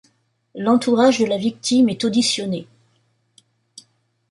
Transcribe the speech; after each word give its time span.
L'entourage 0.55 1.19
de 1.19 1.25
la 1.27 1.37
victime 1.37 1.87
est 1.89 2.03
auditionné. 2.03 2.67